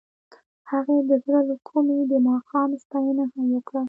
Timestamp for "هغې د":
0.71-1.11